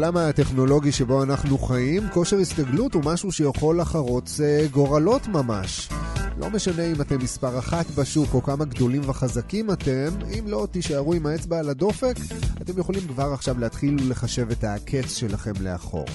בעולם 0.00 0.16
הטכנולוגי 0.16 0.92
שבו 0.92 1.22
אנחנו 1.22 1.58
חיים, 1.58 2.08
כושר 2.12 2.38
הסתגלות 2.38 2.94
הוא 2.94 3.02
משהו 3.04 3.32
שיכול 3.32 3.80
לחרוץ 3.80 4.40
אה, 4.40 4.66
גורלות 4.70 5.28
ממש. 5.28 5.88
לא 6.38 6.50
משנה 6.50 6.82
אם 6.82 7.00
אתם 7.00 7.18
מספר 7.18 7.58
אחת 7.58 7.86
בשוק 7.90 8.34
או 8.34 8.42
כמה 8.42 8.64
גדולים 8.64 9.02
וחזקים 9.04 9.70
אתם, 9.70 10.08
אם 10.38 10.44
לא 10.48 10.68
תישארו 10.70 11.14
עם 11.14 11.26
האצבע 11.26 11.58
על 11.58 11.68
הדופק, 11.68 12.14
אתם 12.62 12.78
יכולים 12.78 13.08
כבר 13.08 13.32
עכשיו 13.32 13.58
להתחיל 13.58 13.96
ולחשב 14.02 14.50
את 14.50 14.64
הקץ 14.64 15.16
שלכם 15.16 15.52
לאחור. 15.60 16.06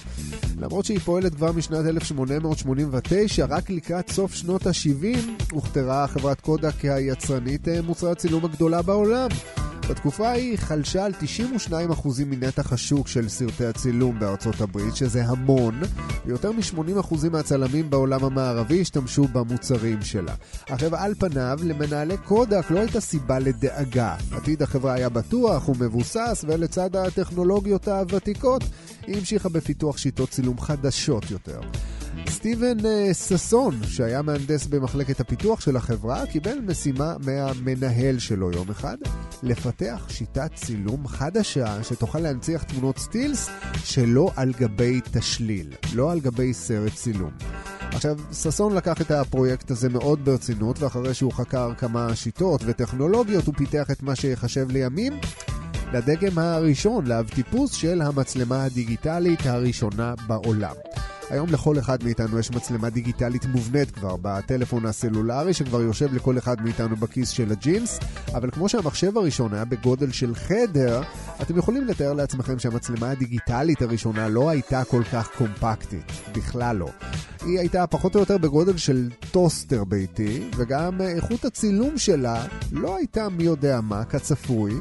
למרות 0.60 0.86
שהיא 0.86 1.00
פועלת 1.00 1.36
כבר 1.36 1.52
משנת 1.52 1.86
1889, 1.86 3.46
רק 3.46 3.70
לקראת 3.70 4.10
סוף 4.10 4.34
שנות 4.34 4.68
ה-70 4.68 5.18
הוכתרה 5.52 6.08
חברת 6.08 6.42
קודה 6.42 6.72
כהיצרנית 6.72 7.68
אה, 7.68 7.82
מוצרי 7.82 8.12
הצילום 8.12 8.46
הגדולה 8.46 8.82
בעולם. 8.82 9.30
בתקופה 9.90 10.30
ההיא 10.30 10.58
חלשה 10.58 11.06
על 11.06 11.14
92% 11.72 11.74
מנתח 12.26 12.74
השוק 12.74 13.08
של 13.08 13.30
סרטי 13.30 13.66
הצילום 13.66 14.20
בארצות 14.20 14.62
הברית, 14.62 14.96
שזה 14.96 15.26
המון, 15.26 15.82
ויותר 16.26 16.52
מ-80% 16.52 17.30
מהצלמים 17.32 17.90
בעולם 17.90 18.24
המערבי 18.24 18.82
השתמשו 18.82 19.28
במוצרים 19.28 20.02
שלה. 20.02 20.36
עכשיו, 20.70 20.96
על 20.96 21.14
פניו, 21.16 21.60
למנהלי 21.64 22.18
קודק 22.18 22.66
לא 22.70 22.80
הייתה 22.80 23.00
סיבה 23.00 23.40
לדאגה. 23.40 24.16
עתיד 24.32 24.62
החברה 24.62 24.94
היה 24.94 25.10
בטוח 25.10 25.70
ומבוסס, 25.70 26.46
ולצד 26.48 26.96
הטכנולוגיות 26.96 27.88
הוותיקות, 27.88 28.64
היא 29.08 29.18
המשיכה 29.18 29.50
בפיתוח 29.50 29.98
שיטות 29.98 30.30
צילום 30.30 30.60
חדשות 30.60 31.32
יותר. 31.32 31.60
סטיבן 32.30 32.86
אה, 32.86 33.14
ששון, 33.14 33.80
שהיה 33.84 34.22
מהנדס 34.22 34.68
במחלקת 34.68 35.20
הפיתוח 35.20 35.62
של 35.62 35.78
החברה, 35.78 36.26
קיבל 36.26 36.58
משימה 36.68 37.14
מהמנהל 37.26 38.20
שלו 38.20 38.52
יום 38.52 38.70
אחד, 38.70 38.98
לפתח 39.44 40.06
שיטת 40.10 40.52
צילום 40.56 41.08
חדשה 41.08 41.84
שתוכל 41.84 42.20
להנציח 42.20 42.64
תמונות 42.64 42.98
סטילס 42.98 43.50
שלא 43.84 44.32
על 44.36 44.54
גבי 44.60 45.02
תשליל, 45.12 45.74
לא 45.94 46.12
על 46.12 46.20
גבי 46.20 46.54
סרט 46.54 46.94
צילום. 46.94 47.32
עכשיו, 47.80 48.18
ששון 48.34 48.76
לקח 48.76 49.02
את 49.02 49.12
הפרויקט 49.12 49.72
הזה 49.72 49.90
מאוד 49.90 50.26
ברצינות, 50.26 50.80
ואחרי 50.80 51.14
שהוא 51.14 51.34
חקר 51.34 51.74
כמה 51.78 52.16
שיטות 52.16 52.62
וטכנולוגיות, 52.66 53.46
הוא 53.46 53.56
פיתח 53.58 53.92
את 53.92 54.04
מה 54.04 54.16
שיחשב 54.16 54.72
לימים 54.72 55.14
לדגם 55.94 56.40
הראשון, 56.40 57.08
לאב 57.08 57.30
טיפוס 57.30 57.74
של 57.74 58.02
המצלמה 58.02 58.64
הדיגיטלית 58.64 59.46
הראשונה 59.46 60.14
בעולם. 60.28 60.76
היום 61.30 61.50
לכל 61.50 61.80
אחד 61.80 62.04
מאיתנו 62.04 62.40
יש 62.40 62.52
מצלמה 62.52 62.90
דיגיטלית 62.90 63.46
מובנית 63.46 63.92
כבר 63.92 64.16
בטלפון 64.22 64.86
הסלולרי 64.86 65.54
שכבר 65.54 65.82
יושב 65.82 66.14
לכל 66.14 66.38
אחד 66.38 66.62
מאיתנו 66.62 66.96
בכיס 66.96 67.30
של 67.30 67.52
הג'ינס. 67.52 68.00
אבל 68.34 68.52
כמו 68.52 68.70
שהמחשב 68.70 69.18
הראשון 69.18 69.54
היה 69.54 69.66
בגודל 69.66 70.12
של 70.12 70.36
חדר 70.36 71.02
אתם 71.42 71.58
יכולים 71.58 71.88
לתאר 71.88 72.14
לעצמכם 72.14 72.60
שהמצלמה 72.60 73.10
הדיגיטלית 73.10 73.82
הראשונה 73.82 74.28
לא 74.28 74.50
הייתה 74.50 74.84
כל 74.84 75.04
כך 75.12 75.30
קומפקטית, 75.38 76.12
בכלל 76.36 76.78
לא. 76.78 76.90
היא 77.46 77.60
הייתה 77.60 77.88
פחות 77.88 78.16
או 78.16 78.20
יותר 78.20 78.38
בגודל 78.38 78.78
של 78.78 79.10
טוסטר 79.32 79.84
ביתי 79.84 80.50
וגם 80.58 81.02
איכות 81.02 81.46
הצילום 81.46 81.98
שלה 81.98 82.46
לא 82.72 82.98
הייתה 82.98 83.30
מי 83.30 83.44
יודע 83.44 83.82
מה, 83.82 84.06
כצפוי. 84.06 84.74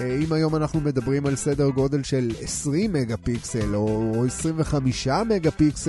אם 0.00 0.32
היום 0.32 0.56
אנחנו 0.56 0.80
מדברים 0.80 1.26
על 1.26 1.36
סדר 1.36 1.68
גודל 1.68 2.02
של 2.02 2.30
20 2.40 2.92
מגה 2.92 3.16
פיקסל 3.16 3.74
או 3.74 4.24
25 4.26 5.08
מגה 5.08 5.50
פיקסל, 5.50 5.87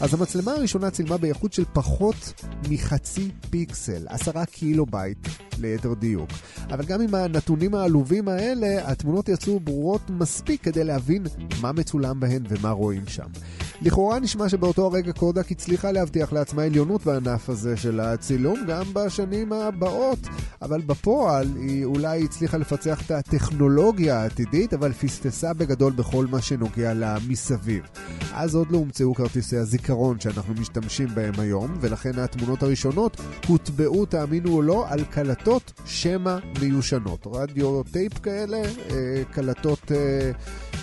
אז 0.00 0.14
המצלמה 0.14 0.52
הראשונה 0.52 0.90
צילמה 0.90 1.16
באיכות 1.16 1.52
של 1.52 1.64
פחות 1.72 2.42
מחצי 2.70 3.30
פיקסל, 3.50 4.06
10 4.08 4.44
קילו 4.44 4.86
בייט 4.86 5.28
ליתר 5.58 5.94
דיוק. 5.94 6.30
אבל 6.70 6.84
גם 6.84 7.00
עם 7.00 7.14
הנתונים 7.14 7.74
העלובים 7.74 8.28
האלה, 8.28 8.90
התמונות 8.90 9.28
יצאו 9.28 9.60
ברורות 9.60 10.10
מספיק 10.10 10.62
כדי 10.62 10.84
להבין 10.84 11.26
מה 11.60 11.72
מצולם 11.72 12.20
בהן 12.20 12.42
ומה 12.48 12.70
רואים 12.70 13.02
שם. 13.06 13.26
לכאורה 13.82 14.18
נשמע 14.20 14.48
שבאותו 14.48 14.86
הרגע 14.86 15.12
קודק 15.12 15.50
הצליחה 15.50 15.92
להבטיח 15.92 16.32
לעצמה 16.32 16.62
עליונות 16.62 17.04
בענף 17.04 17.48
הזה 17.48 17.76
של 17.76 18.00
הצילום 18.00 18.58
גם 18.68 18.84
בשנים 18.92 19.52
הבאות, 19.52 20.18
אבל 20.62 20.80
בפועל 20.80 21.48
היא 21.56 21.84
אולי 21.84 22.24
הצליחה 22.24 22.56
לפצח 22.56 23.02
את 23.06 23.10
הטכנולוגיה 23.10 24.20
העתידית, 24.20 24.74
אבל 24.74 24.92
פספסה 24.92 25.52
בגדול 25.52 25.92
בכל 25.92 26.26
מה 26.26 26.42
שנוגע 26.42 26.94
לה 26.94 27.16
מסביב. 27.28 27.84
אז 28.32 28.54
עוד 28.54 28.70
לא 28.70 28.78
הומצאו 28.78 29.14
כרטיסי 29.34 29.56
הזיכרון 29.56 30.20
שאנחנו 30.20 30.54
משתמשים 30.54 31.08
בהם 31.14 31.32
היום, 31.38 31.76
ולכן 31.80 32.18
התמונות 32.18 32.62
הראשונות 32.62 33.20
הוטבעו, 33.46 34.06
תאמינו 34.06 34.54
או 34.54 34.62
לא, 34.62 34.84
על 34.88 35.04
קלטות 35.04 35.72
שמע 35.86 36.38
מיושנות. 36.60 37.26
רדיו 37.32 37.82
טייפ 37.82 38.18
כאלה, 38.18 38.56
אה, 38.56 39.22
קלטות 39.30 39.92
אה, 39.92 40.30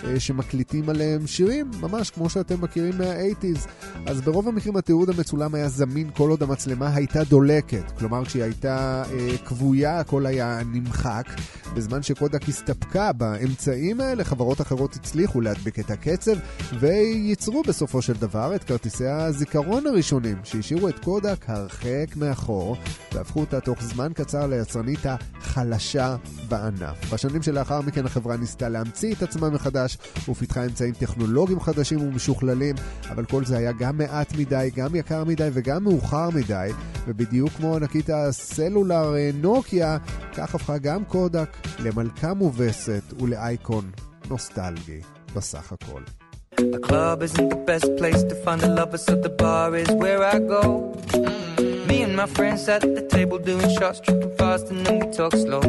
אה, 0.03 0.19
שמקליטים 0.19 0.89
עליהם 0.89 1.27
שירים, 1.27 1.71
ממש 1.81 2.09
כמו 2.09 2.29
שאתם 2.29 2.61
מכירים 2.61 2.97
מה-80's. 2.97 3.67
אז 4.05 4.21
ברוב 4.21 4.47
המקרים 4.47 4.77
התיעוד 4.77 5.09
המצולם 5.09 5.55
היה 5.55 5.69
זמין 5.69 6.09
כל 6.15 6.29
עוד 6.29 6.43
המצלמה 6.43 6.95
הייתה 6.95 7.23
דולקת. 7.23 7.91
כלומר, 7.97 8.25
כשהיא 8.25 8.43
הייתה 8.43 9.03
כבויה, 9.45 9.99
הכל 9.99 10.25
היה 10.25 10.61
נמחק. 10.65 11.27
בזמן 11.73 12.03
שקודק 12.03 12.49
הסתפקה 12.49 13.13
באמצעים 13.13 14.01
האלה, 14.01 14.23
חברות 14.23 14.61
אחרות 14.61 14.95
הצליחו 14.95 15.41
להדביק 15.41 15.79
את 15.79 15.91
הקצב, 15.91 16.31
וייצרו 16.79 17.63
בסופו 17.67 18.01
של 18.01 18.13
דבר 18.13 18.40
את 18.55 18.63
כרטיסי 18.63 19.07
הזיכרון 19.07 19.87
הראשונים, 19.87 20.37
שהשאירו 20.43 20.89
את 20.89 20.99
קודק 20.99 21.45
הרחק 21.47 22.15
מאחור, 22.15 22.77
והפכו 23.13 23.39
אותה 23.39 23.59
תוך 23.59 23.83
זמן 23.83 24.11
קצר 24.15 24.47
ליצרנית 24.47 24.99
החלשה 25.05 26.15
בענף. 26.49 27.13
בשנים 27.13 27.41
שלאחר 27.41 27.81
מכן 27.81 28.05
החברה 28.05 28.37
ניסתה 28.37 28.69
להמציא 28.69 29.13
את 29.13 29.23
עצמה 29.23 29.49
מחדש, 29.49 29.97
ופיתחה 30.29 30.65
אמצעים 30.65 30.93
טכנולוגיים 30.93 31.59
חדשים 31.59 32.01
ומשוכללים, 32.01 32.75
אבל 33.09 33.25
כל 33.25 33.45
זה 33.45 33.57
היה 33.57 33.71
גם 33.71 33.97
מעט 33.97 34.33
מדי, 34.37 34.69
גם 34.75 34.95
יקר 34.95 35.23
מדי 35.23 35.49
וגם 35.53 35.83
מאוחר 35.83 36.29
מדי, 36.29 36.69
ובדיוק 37.07 37.49
כמו 37.49 37.75
ענקית 37.75 38.09
הסלולר 38.09 39.15
אה, 39.15 39.29
נוקיה, 39.33 39.97
כך 40.33 40.55
הפכה 40.55 40.77
גם 40.77 41.05
קודק 41.05 41.49
למלכה 41.79 42.33
מובסת 42.33 43.03
ולאייקון 43.21 43.91
נוסטלגי 44.29 45.01
בסך 45.35 45.71
הכל. 45.71 46.20
The 46.57 46.79
club 46.79 47.23
isn't 47.23 47.49
the 47.49 47.55
best 47.55 47.95
place 47.95 48.23
to 48.23 48.35
find 48.35 48.61
a 48.61 48.67
lover, 48.67 48.97
so 48.97 49.15
the 49.15 49.29
bar 49.29 49.73
is 49.73 49.89
where 49.91 50.23
I 50.23 50.37
go. 50.37 50.93
Mm-hmm. 51.07 51.87
Me 51.87 52.01
and 52.01 52.15
my 52.15 52.25
friends 52.25 52.67
at 52.67 52.81
the 52.81 53.07
table 53.09 53.39
doing 53.39 53.69
shots, 53.77 54.01
tripping 54.01 54.35
fast, 54.35 54.69
and 54.69 54.85
then 54.85 54.99
we 54.99 55.07
talk 55.13 55.33
slow. 55.33 55.61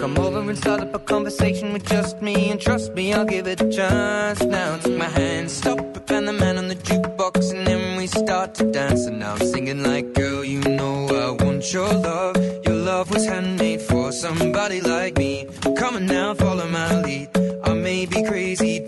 Come 0.00 0.18
over 0.18 0.40
and 0.40 0.58
start 0.58 0.80
up 0.80 0.94
a 0.94 0.98
conversation 0.98 1.72
with 1.72 1.86
just 1.86 2.20
me, 2.20 2.50
and 2.50 2.60
trust 2.60 2.92
me, 2.94 3.12
I'll 3.12 3.24
give 3.24 3.46
it 3.46 3.60
a 3.60 3.70
chance. 3.70 4.42
Now 4.42 4.78
take 4.78 4.98
my 4.98 5.08
hand, 5.08 5.48
stop 5.50 5.78
it, 5.78 6.10
and 6.10 6.26
the 6.26 6.32
man 6.32 6.58
on 6.58 6.66
the 6.66 6.76
jukebox, 6.76 7.52
and 7.56 7.64
then 7.66 7.96
we 7.96 8.08
start 8.08 8.54
to 8.56 8.70
dance. 8.72 9.06
And 9.06 9.20
now 9.20 9.34
I'm 9.34 9.46
singing 9.46 9.84
like, 9.84 10.12
girl, 10.12 10.44
you 10.44 10.60
know 10.60 11.06
I 11.06 11.44
want 11.44 11.72
your 11.72 11.92
love. 11.92 12.36
Your 12.66 12.74
love 12.74 13.10
was 13.12 13.26
handmade 13.26 13.82
for 13.82 14.10
somebody 14.10 14.80
like 14.80 15.16
me. 15.16 15.46
Come 15.76 15.94
on 15.94 16.06
now, 16.06 16.34
follow 16.34 16.68
my 16.68 17.00
lead. 17.00 17.28
I 17.62 17.74
may 17.74 18.06
be 18.06 18.24
crazy. 18.24 18.87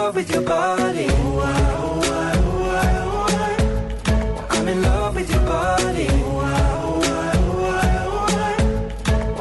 with 0.21 0.33
your 0.33 0.43
body. 0.43 1.07
I'm 4.49 4.67
in 4.67 4.83
love 4.83 5.15
with 5.15 5.31
your 5.31 5.45
body. 5.45 6.07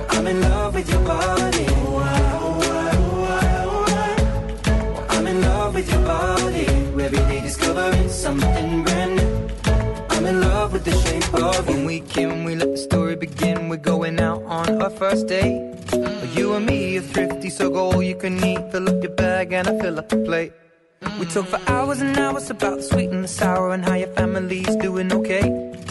I'm 0.09 0.27
in 0.27 0.41
love 0.41 0.75
with 0.75 0.89
your 0.89 1.05
body. 1.05 1.67
I'm 5.11 5.27
in 5.27 5.43
love 5.43 5.75
with 5.75 5.91
your 5.93 6.03
body. 6.03 6.67
Every 7.05 7.19
day 7.29 7.41
discovering 7.43 8.09
something 8.09 8.85
brand 8.85 9.17
new. 9.17 9.49
I'm 10.09 10.25
in 10.25 10.41
love 10.41 10.73
with 10.73 10.85
the 10.87 10.93
shape 11.03 11.35
of 11.35 11.69
you. 11.69 11.75
When 11.75 11.85
we 11.85 12.01
can, 12.01 12.45
we 12.45 12.55
let 12.55 12.71
the 12.71 12.79
story 12.79 13.17
begin. 13.17 13.69
We're 13.69 13.77
going 13.77 14.19
out 14.19 14.43
on 14.45 14.81
our 14.81 14.89
first 14.89 15.27
date. 15.27 15.61
You 16.35 16.55
and 16.55 16.65
me 16.65 16.97
are 16.97 17.03
thrifty, 17.03 17.51
so 17.51 17.69
go 17.69 17.93
all 17.93 18.03
you 18.03 18.15
can 18.15 18.43
eat. 18.43 18.73
Fill 18.73 18.89
up 18.89 19.03
your 19.03 19.13
bag 19.13 19.53
and 19.53 19.69
I 19.69 19.79
fill 19.79 19.99
up 19.99 20.09
the 20.09 20.17
plate. 20.17 20.55
We 21.19 21.25
talk 21.25 21.47
for 21.47 21.61
hours 21.67 22.03
and 22.03 22.15
hours 22.19 22.51
about 22.51 22.77
the 22.77 22.83
sweet 22.83 23.09
and 23.09 23.25
the 23.25 23.29
sour 23.29 23.73
and 23.73 23.83
how 23.83 23.95
your 23.95 24.09
family's 24.09 24.77
doing 24.77 25.11
okay. 25.11 25.41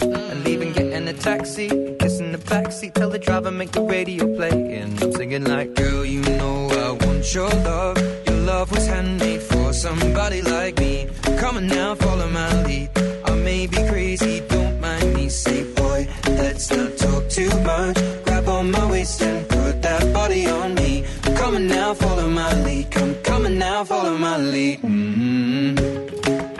And 0.01 0.43
leaving, 0.43 0.71
getting 0.71 1.07
a 1.07 1.13
taxi, 1.13 1.67
kissing 1.99 2.31
the 2.31 2.37
backseat, 2.37 2.93
tell 2.93 3.09
the 3.09 3.17
driver 3.17 3.49
make 3.49 3.71
the 3.71 3.81
radio 3.81 4.35
play. 4.35 4.77
And 4.77 5.01
I'm 5.01 5.11
singing 5.13 5.45
like, 5.45 5.73
girl, 5.73 6.05
you 6.05 6.21
know 6.21 6.69
I 6.69 7.05
want 7.05 7.33
your 7.33 7.49
love. 7.49 7.97
Your 8.27 8.37
love 8.37 8.71
was 8.71 8.85
handmade 8.85 9.41
for 9.41 9.73
somebody 9.73 10.43
like 10.43 10.77
me. 10.77 11.09
Come 11.39 11.57
on 11.57 11.65
now, 11.65 11.95
follow 11.95 12.29
my 12.29 12.63
lead. 12.63 12.89
I 13.25 13.33
may 13.33 13.65
be 13.65 13.77
crazy, 13.87 14.41
don't 14.41 14.79
mind 14.79 15.15
me. 15.15 15.27
Say, 15.29 15.63
boy, 15.73 16.07
let's 16.27 16.69
not 16.69 16.97
talk 16.97 17.27
too 17.29 17.49
much. 17.61 17.97
Grab 18.25 18.47
on 18.47 18.69
my 18.69 18.91
waist 18.91 19.23
and 19.23 19.47
put 19.49 19.81
that 19.81 20.13
body 20.13 20.47
on 20.47 20.75
me. 20.75 21.03
Come 21.35 21.55
on 21.55 21.67
now, 21.67 21.95
follow 21.95 22.29
my 22.29 22.53
lead. 22.63 22.91
Come, 22.91 23.15
come 23.49 23.53
on 23.53 23.59
now, 23.59 23.83
follow 23.83 24.17
my 24.17 24.37
lead. 24.37 24.79
hmm 24.79 25.75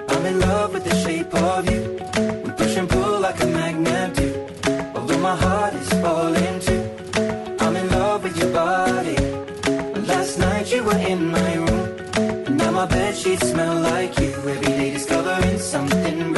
I'm 0.10 0.25
in 0.25 0.39
love 0.39 0.73
with 0.73 0.84
the 0.84 0.95
shape 1.04 1.34
of 1.34 1.69
you. 1.69 1.82
We 2.43 2.52
push 2.52 2.78
and 2.78 2.89
pull 2.89 3.19
like 3.19 3.41
a 3.41 3.45
magnet 3.45 4.15
do. 4.15 4.28
Although 4.95 5.19
my 5.19 5.36
heart 5.36 5.73
is 5.73 5.89
falling 6.02 6.60
too. 6.60 6.84
I'm 7.60 7.75
in 7.75 7.89
love 7.89 8.23
with 8.23 8.38
your 8.38 8.52
body. 8.54 9.17
Last 10.08 10.39
night 10.39 10.71
you 10.73 10.84
were 10.84 11.02
in 11.13 11.32
my 11.32 11.54
room. 11.56 12.58
Now 12.58 12.71
my 12.71 12.86
bed 12.86 13.15
sheets 13.15 13.49
smell 13.49 13.80
like 13.82 14.19
you. 14.19 14.32
Every 14.54 14.62
day 14.62 14.91
discovering 14.91 15.60
something 15.60 16.34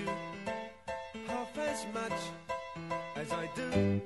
you 0.00 0.12
half 1.26 1.58
as 1.58 1.86
much 1.94 2.20
as 3.16 3.32
I 3.32 3.48
do. 3.56 4.00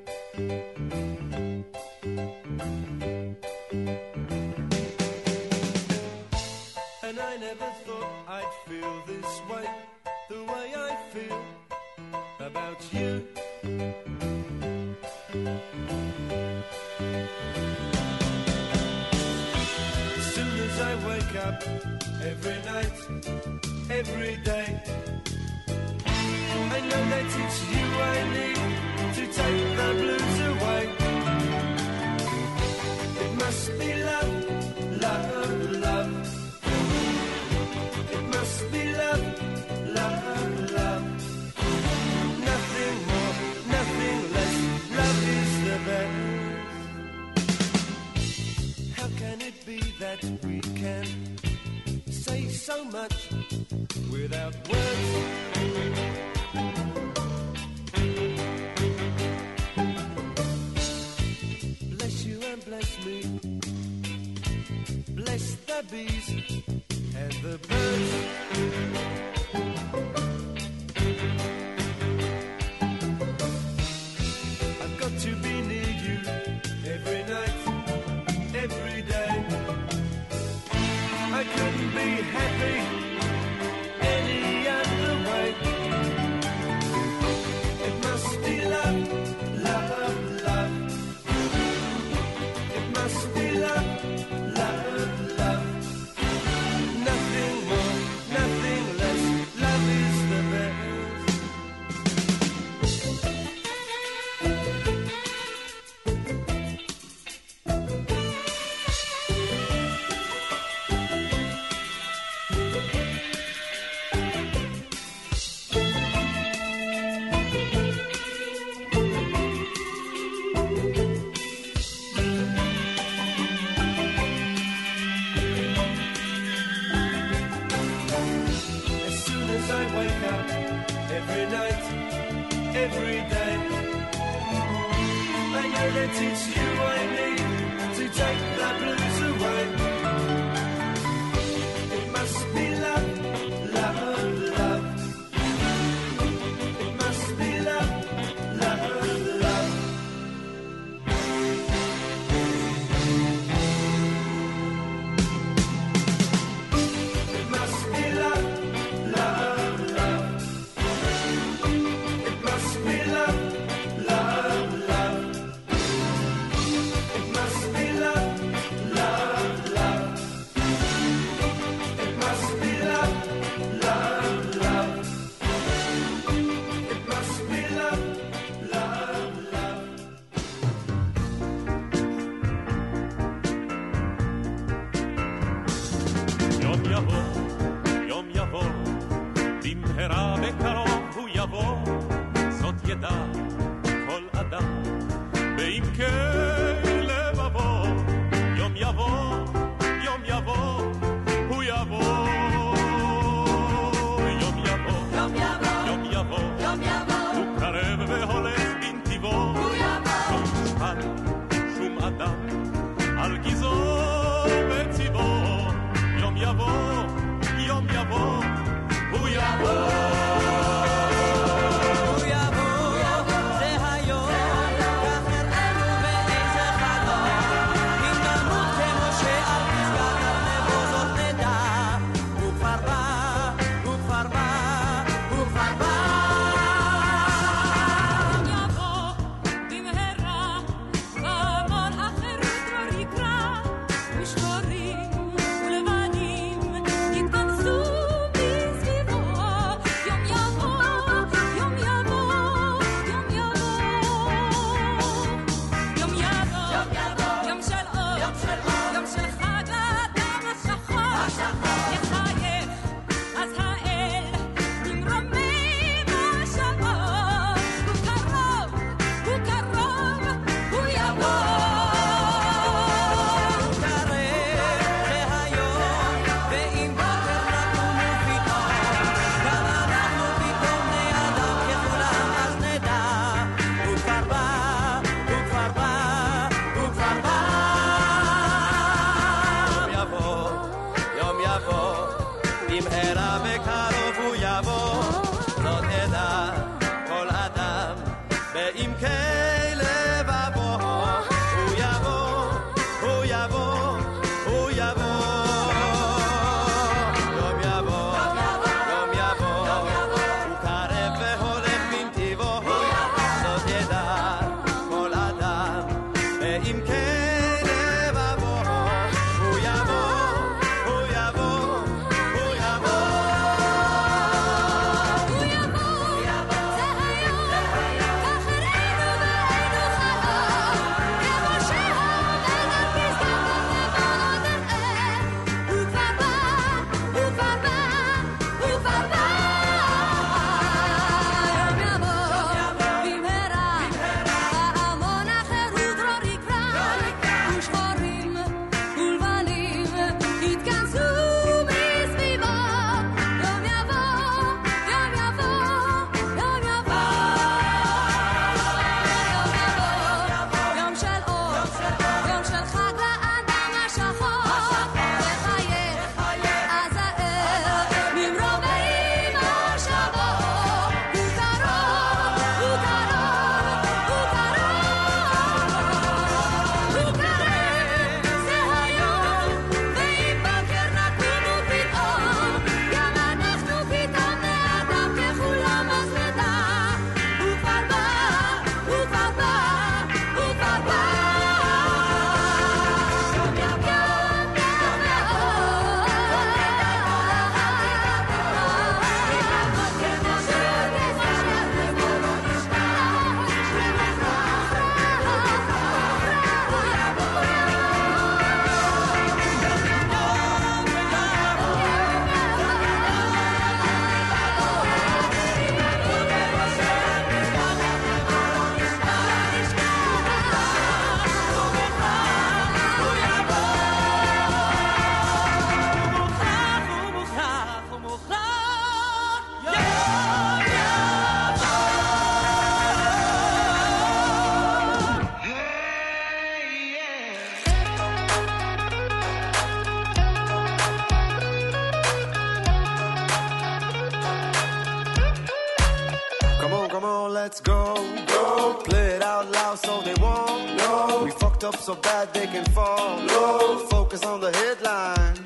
Let's 447.55 447.61
go. 447.61 447.95
Go. 448.27 448.83
Play 448.85 449.07
it 449.17 449.23
out 449.23 449.49
loud 449.53 449.79
so 449.79 450.01
they 450.03 450.15
won't 450.15 450.77
know. 450.77 451.23
We 451.25 451.31
fucked 451.31 451.63
up 451.63 451.77
so 451.77 451.95
bad 451.95 452.35
they 452.35 452.47
can 452.47 452.65
fall. 452.73 453.21
Low. 453.27 453.79
Focus 453.87 454.25
on 454.25 454.41
the 454.41 454.51
headline. 454.53 455.37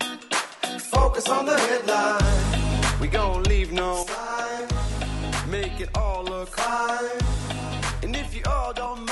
Focus 0.90 1.28
on 1.28 1.44
the 1.44 1.58
headline. 1.58 3.00
We 3.00 3.08
gon' 3.08 3.42
leave 3.44 3.72
no 3.72 4.06
sign. 4.06 4.68
Make 5.50 5.80
it 5.80 5.90
all 5.94 6.24
look 6.24 6.48
fine. 6.48 7.20
And 8.02 8.16
if 8.16 8.34
you 8.34 8.42
all 8.46 8.72
don't 8.72 9.07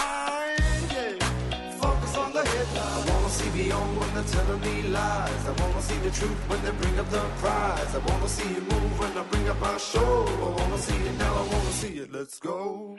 they're 4.17 4.25
telling 4.25 4.61
me 4.61 4.83
lies. 4.89 5.47
I 5.47 5.53
wanna 5.61 5.83
see 5.83 5.99
the 5.99 6.11
truth 6.11 6.41
when 6.49 6.63
they 6.65 6.71
bring 6.71 6.99
up 6.99 7.09
the 7.11 7.21
prize. 7.43 7.95
I 7.95 7.99
wanna 7.99 8.29
see 8.29 8.51
it 8.59 8.63
move 8.63 8.99
when 8.99 9.13
I 9.19 9.23
bring 9.25 9.49
up 9.49 9.61
my 9.61 9.77
show. 9.77 10.27
I 10.27 10.61
wanna 10.61 10.79
see 10.79 10.97
it 10.97 11.19
now, 11.19 11.35
I 11.35 11.43
wanna 11.53 11.73
see 11.81 11.95
it. 11.99 12.13
Let's 12.13 12.39
go. 12.39 12.97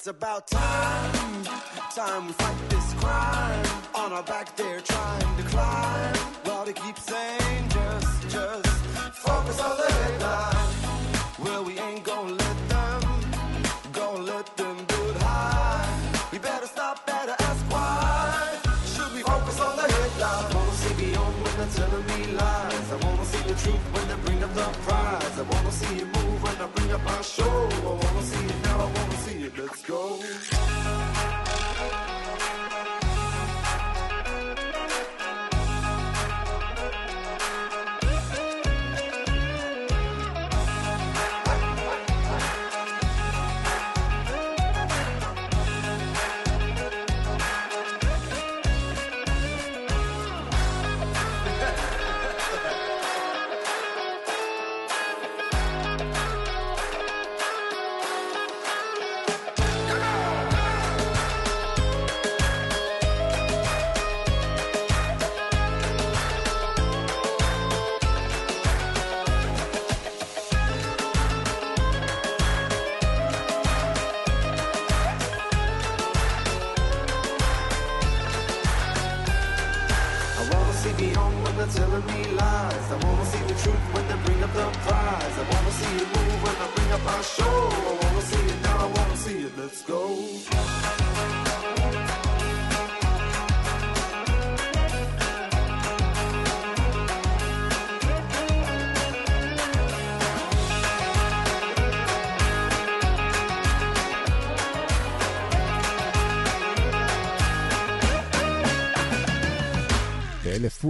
It's 0.00 0.06
about 0.06 0.46
time. 0.46 1.44
Time 1.94 2.26
we 2.26 2.32
fight 2.32 2.56
this 2.70 2.94
crime. 2.94 3.66
On 3.94 4.10
our 4.14 4.22
back, 4.22 4.56
they're 4.56 4.80
trying 4.80 5.36
to 5.36 5.42
climb. 5.42 6.16
While 6.44 6.64
they 6.64 6.72
keep 6.72 6.98
saying, 6.98 7.68
just, 7.68 8.22
just 8.30 8.66
focus 9.26 9.60
on 9.60 9.76
the 9.76 9.92
headline. 9.92 10.68
Well, 11.44 11.64
we 11.64 11.78
ain't 11.78 12.02
gonna 12.02 12.32
let 12.32 12.58
them, 12.70 13.00
gonna 13.92 14.22
let 14.22 14.56
them 14.56 14.76
do 14.88 15.00
it 15.10 15.16
high. 15.20 15.84
We 16.32 16.38
better 16.38 16.66
stop, 16.66 17.04
better 17.04 17.36
ask 17.38 17.62
why. 17.70 18.56
Should 18.92 19.12
we 19.12 19.20
focus 19.20 19.60
on 19.60 19.76
the 19.76 19.82
headline? 19.82 20.46
I 20.46 20.54
Wanna 20.56 20.76
see 20.82 20.94
beyond 20.94 21.34
when 21.42 21.54
they're 21.58 21.74
telling 21.76 22.06
me 22.10 22.20
lies. 22.40 22.88
I 22.94 22.96
wanna 23.04 23.24
see 23.26 23.42
the 23.50 23.56
truth 23.62 23.84
when 23.92 24.08
they 24.08 24.18
bring 24.24 24.42
up 24.44 24.54
the 24.54 24.64
prize. 24.86 25.38
I 25.38 25.44
wanna 25.52 25.72
see 25.72 25.96
it 25.96 26.06
move 26.06 26.42
when 26.42 26.56
I 26.56 26.66
bring 26.74 26.90
up 26.90 27.06
our 27.06 27.22
show. 27.22 27.68
I 27.68 27.92
wanna 28.02 28.22
see 28.22 28.46
it 28.46 28.59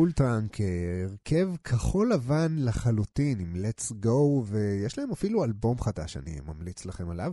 Full 0.00 0.12
Trunk, 0.12 0.56
הרכב 1.04 1.48
כחול 1.64 2.12
לבן 2.12 2.56
לחלוטין 2.58 3.40
עם 3.40 3.54
Let's 3.54 3.92
Go, 4.04 4.44
ויש 4.44 4.98
להם 4.98 5.10
אפילו 5.12 5.44
אלבום 5.44 5.80
חדש, 5.80 6.16
אני 6.16 6.36
ממליץ 6.46 6.86
לכם 6.86 7.10
עליו. 7.10 7.32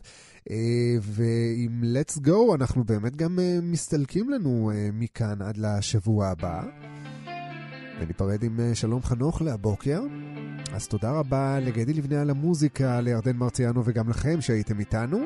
אה, 0.50 0.56
ועם 1.02 1.84
Let's 1.84 2.20
Go 2.28 2.56
אנחנו 2.56 2.84
באמת 2.84 3.16
גם 3.16 3.40
אה, 3.40 3.60
מסתלקים 3.62 4.30
לנו 4.30 4.72
אה, 4.72 4.90
מכאן 4.94 5.42
עד 5.42 5.58
לשבוע 5.58 6.28
הבא. 6.28 6.64
וניפרד 8.02 8.44
עם 8.44 8.60
אה, 8.60 8.76
שלום 8.76 9.04
חנוך 9.04 9.42
להבוקר. 9.42 10.02
אז 10.74 10.88
תודה 10.88 11.12
רבה 11.12 11.60
לגדי 11.60 11.94
לבנה 11.94 12.22
על 12.22 12.30
המוזיקה, 12.30 13.02
לירדן 13.02 13.38
מרציאנו 13.38 13.82
וגם 13.86 14.10
לכם 14.10 14.42
שהייתם 14.42 14.80
איתנו. 14.80 15.18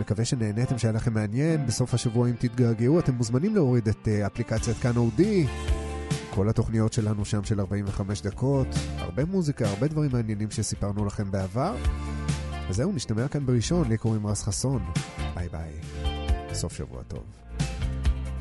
מקווה 0.00 0.24
שנהניתם, 0.24 0.78
שהיה 0.78 0.92
לכם 0.92 1.14
מעניין. 1.14 1.66
בסוף 1.66 1.94
השבוע, 1.94 2.28
אם 2.28 2.34
תתגעגעו, 2.38 2.98
אתם 2.98 3.14
מוזמנים 3.14 3.54
להוריד 3.54 3.88
את 3.88 4.08
אה, 4.08 4.26
אפליקציית 4.26 4.76
כאן 4.76 4.96
אודיו. 4.96 5.46
כל 6.34 6.48
התוכניות 6.48 6.92
שלנו 6.92 7.24
שם 7.24 7.44
של 7.44 7.60
45 7.60 8.20
דקות, 8.20 8.66
הרבה 8.98 9.24
מוזיקה, 9.24 9.68
הרבה 9.68 9.88
דברים 9.88 10.10
מעניינים 10.12 10.50
שסיפרנו 10.50 11.04
לכם 11.04 11.30
בעבר. 11.30 11.74
וזהו, 12.68 12.92
נשתמע 12.92 13.28
כאן 13.28 13.46
בראשון, 13.46 13.88
לי 13.88 13.98
קוראים 13.98 14.26
רז 14.26 14.42
חסון. 14.42 14.82
ביי 15.34 15.48
ביי. 15.48 15.72
סוף 16.54 16.72
שבוע 16.72 17.02
טוב. 17.02 17.22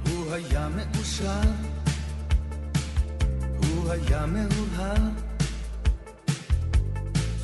הוא 0.09 0.31
היה 0.33 0.69
מאושר, 0.69 1.41
הוא 3.57 3.91
היה 3.91 4.25
מהורהר, 4.25 5.09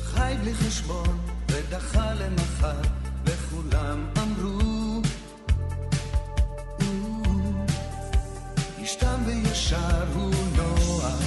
חי 0.02 0.34
בלי 0.40 0.54
חשבון 0.54 1.18
ודחה 1.48 2.14
למחר, 2.14 2.80
וכולם 3.24 4.06
אמרו, 4.18 4.77
וישר 9.28 10.04
הוא 10.14 10.34
נוער. 10.56 11.18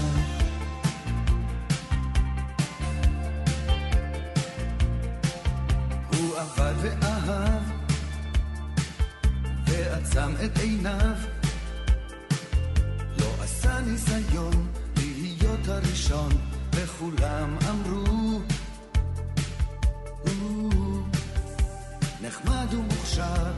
הוא 6.14 6.38
עבד 6.38 6.74
ואהב 6.82 7.62
ועצם 9.68 10.32
את 10.46 10.58
עיניו 10.58 11.16
לא 13.20 13.34
עשה 13.44 13.80
ניסיון 13.82 14.68
להיות 14.98 15.68
הראשון 15.68 16.32
וכולם 16.76 17.58
אמרו 17.70 18.42
הוא 20.26 21.04
נחמד 22.22 22.68
ומוכשר 22.72 23.52